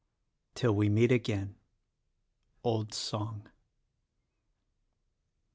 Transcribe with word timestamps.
''Till 0.55 0.73
we 0.73 0.89
meet 0.89 1.11
again." 1.11 1.57
Old 2.63 2.91
song. 2.91 3.47